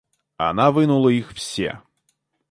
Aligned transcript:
Она 0.37 0.71
вынула 0.71 1.09
их 1.09 1.29
все. 1.33 1.83